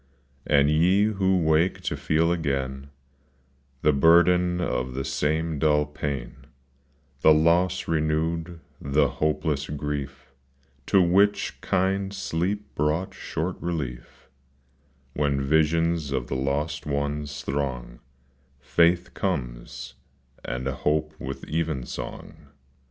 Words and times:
And 0.47 0.71
ye 0.71 1.03
who 1.03 1.37
wake 1.37 1.81
to 1.81 1.95
feel 1.95 2.31
again 2.31 2.89
The 3.83 3.93
burden 3.93 4.59
of 4.59 4.95
the 4.95 5.05
same 5.05 5.59
dull 5.59 5.85
pain, 5.85 6.37
The 7.19 7.31
loss 7.35 7.87
renewed, 7.87 8.61
the 8.81 9.07
hopeless 9.09 9.69
grief, 9.69 10.33
To 10.87 11.03
which 11.03 11.61
kind 11.61 12.11
sleep 12.11 12.73
brought 12.73 13.13
short 13.13 13.61
relief 13.61 14.27
When 15.13 15.39
visions 15.39 16.11
of 16.11 16.25
the 16.25 16.35
lost 16.35 16.87
ones 16.87 17.43
throng,— 17.43 17.99
Faith 18.59 19.13
comes, 19.13 19.93
and 20.43 20.65
hope 20.67 21.13
with 21.19 21.45
even 21.45 21.83
song. 21.85 22.47